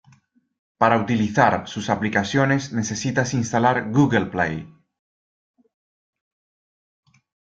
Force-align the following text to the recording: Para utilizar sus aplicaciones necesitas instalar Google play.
Para 0.79 0.97
utilizar 0.99 1.67
sus 1.67 1.91
aplicaciones 1.91 2.73
necesitas 2.73 3.35
instalar 3.35 3.91
Google 3.91 4.25
play. 4.31 4.67